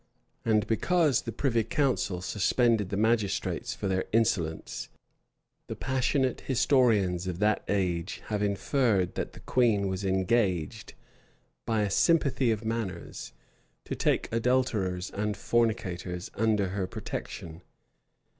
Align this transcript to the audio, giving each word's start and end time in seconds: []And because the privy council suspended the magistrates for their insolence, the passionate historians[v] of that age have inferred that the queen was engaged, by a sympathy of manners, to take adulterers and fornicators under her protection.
[]And 0.45 0.65
because 0.65 1.21
the 1.21 1.31
privy 1.31 1.63
council 1.63 2.23
suspended 2.23 2.89
the 2.89 2.97
magistrates 2.97 3.75
for 3.75 3.87
their 3.87 4.05
insolence, 4.11 4.89
the 5.67 5.75
passionate 5.75 6.41
historians[v] 6.47 7.27
of 7.27 7.37
that 7.37 7.63
age 7.67 8.23
have 8.25 8.41
inferred 8.41 9.13
that 9.13 9.33
the 9.33 9.39
queen 9.41 9.87
was 9.87 10.03
engaged, 10.03 10.95
by 11.67 11.83
a 11.83 11.91
sympathy 11.91 12.49
of 12.49 12.65
manners, 12.65 13.31
to 13.85 13.93
take 13.93 14.27
adulterers 14.31 15.11
and 15.11 15.37
fornicators 15.37 16.31
under 16.33 16.69
her 16.69 16.87
protection. 16.87 17.61